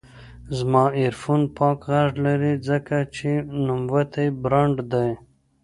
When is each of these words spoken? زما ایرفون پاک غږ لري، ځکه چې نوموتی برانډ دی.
زما 0.57 0.83
ایرفون 0.99 1.41
پاک 1.57 1.79
غږ 1.91 2.11
لري، 2.25 2.53
ځکه 2.69 2.97
چې 3.15 3.29
نوموتی 3.65 4.27
برانډ 4.43 4.75
دی. 4.91 5.09